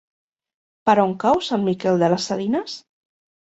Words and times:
Per 0.91 0.95
on 1.03 1.13
cau 1.25 1.39
Sant 1.49 1.63
Miquel 1.69 2.05
de 2.05 2.13
les 2.17 2.29
Salines? 2.33 2.83